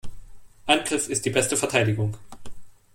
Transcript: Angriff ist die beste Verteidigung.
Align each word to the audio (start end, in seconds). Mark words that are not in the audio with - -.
Angriff 0.65 1.09
ist 1.09 1.25
die 1.25 1.29
beste 1.29 1.55
Verteidigung. 1.55 2.17